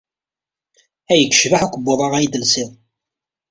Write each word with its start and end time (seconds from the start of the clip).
Ay 1.11 1.19
yecbeḥ 1.21 1.61
ukebbuḍ-a 1.65 2.07
ay 2.13 2.27
d-telsiḍ. 2.27 2.69